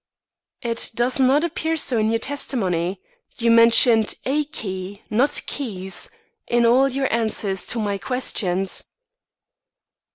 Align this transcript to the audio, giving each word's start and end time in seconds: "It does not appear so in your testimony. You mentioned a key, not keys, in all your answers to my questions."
"It 0.63 0.93
does 0.95 1.19
not 1.19 1.43
appear 1.43 1.75
so 1.75 1.99
in 1.99 2.09
your 2.09 2.17
testimony. 2.17 2.99
You 3.37 3.51
mentioned 3.51 4.15
a 4.25 4.45
key, 4.45 5.03
not 5.11 5.43
keys, 5.45 6.09
in 6.47 6.65
all 6.65 6.89
your 6.91 7.05
answers 7.13 7.67
to 7.67 7.77
my 7.79 7.99
questions." 7.99 8.83